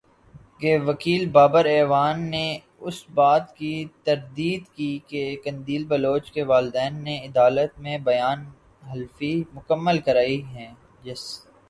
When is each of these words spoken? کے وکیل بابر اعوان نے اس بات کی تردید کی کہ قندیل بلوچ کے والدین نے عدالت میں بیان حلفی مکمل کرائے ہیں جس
کے 0.59 0.77
وکیل 0.77 1.25
بابر 1.29 1.65
اعوان 1.65 2.21
نے 2.31 2.45
اس 2.79 3.03
بات 3.13 3.55
کی 3.55 3.73
تردید 4.03 4.63
کی 4.75 4.91
کہ 5.07 5.23
قندیل 5.43 5.83
بلوچ 5.85 6.31
کے 6.31 6.43
والدین 6.43 7.03
نے 7.03 7.17
عدالت 7.19 7.79
میں 7.79 7.97
بیان 8.03 8.45
حلفی 8.83 9.33
مکمل 9.53 9.99
کرائے 9.99 10.41
ہیں 10.45 10.73
جس 11.03 11.23